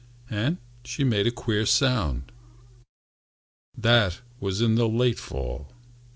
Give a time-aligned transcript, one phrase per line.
[0.31, 2.31] And she made a queer sound.
[3.77, 5.71] That was in the late fall.